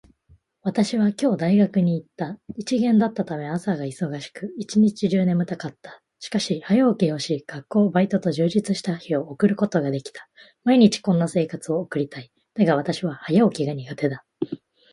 [0.63, 2.39] 私は今日大学に行った。
[2.57, 6.01] 一限だったため、朝が早く、一日中眠たかった。
[6.17, 10.27] しかし、早起きをし、学校、バイトと充実した日を送ることができた。
[10.63, 12.31] 毎日こんな生活を送りたい。
[12.33, 14.25] しかし私は早起きが苦手だ。